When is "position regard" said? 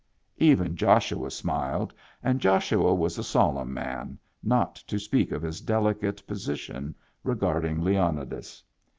6.25-7.65